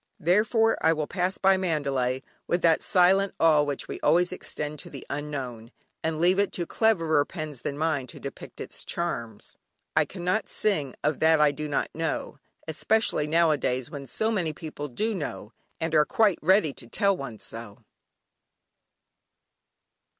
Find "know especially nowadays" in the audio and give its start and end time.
11.93-13.91